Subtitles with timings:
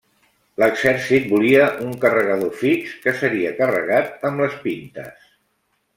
[0.61, 5.33] L'exèrcit volia un carregador fix que seria carregat amb les pintes.